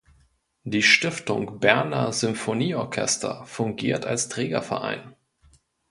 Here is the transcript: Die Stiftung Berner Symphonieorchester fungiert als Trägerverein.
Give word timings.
Die 0.63 0.81
Stiftung 0.81 1.59
Berner 1.59 2.11
Symphonieorchester 2.11 3.45
fungiert 3.45 4.03
als 4.07 4.29
Trägerverein. 4.29 5.15